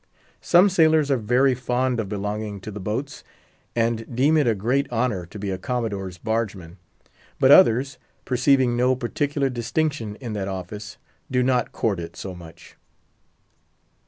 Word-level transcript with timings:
Some 0.41 0.67
sailors 0.67 1.11
are 1.11 1.17
very 1.17 1.53
fond 1.53 1.99
of 1.99 2.09
belonging 2.09 2.59
to 2.61 2.71
the 2.71 2.79
boats, 2.79 3.23
and 3.75 4.15
deem 4.15 4.35
it 4.35 4.47
a 4.47 4.55
great 4.55 4.91
honour 4.91 5.27
to 5.27 5.37
be 5.37 5.51
a 5.51 5.59
Commodore's 5.59 6.17
barge 6.17 6.55
man; 6.55 6.77
but 7.39 7.51
others, 7.51 7.99
perceiving 8.25 8.75
no 8.75 8.95
particular 8.95 9.47
distinction 9.47 10.15
in 10.15 10.33
that 10.33 10.47
office, 10.47 10.97
do 11.29 11.43
not 11.43 11.71
court 11.71 11.99
it 11.99 12.15
so 12.15 12.33
much. 12.33 12.77